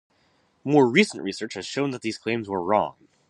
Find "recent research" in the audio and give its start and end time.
0.89-1.53